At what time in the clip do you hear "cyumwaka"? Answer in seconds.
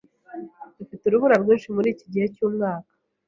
2.35-2.91